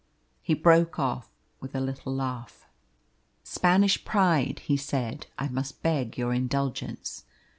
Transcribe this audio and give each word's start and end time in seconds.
He 0.41 0.55
broke 0.55 0.97
off 0.97 1.29
with 1.59 1.75
a 1.75 1.79
little 1.79 2.11
laugh. 2.15 2.65
"Spanish 3.43 4.03
pride," 4.03 4.57
he 4.65 4.75
said. 4.75 5.27
"I 5.37 5.47
must 5.47 5.83
beg 5.83 6.17
your 6.17 6.33
indulgence. 6.33 7.23